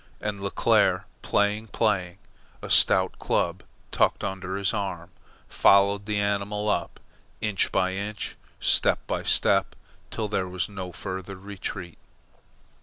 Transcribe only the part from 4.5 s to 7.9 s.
his arm, followed the animal up, inch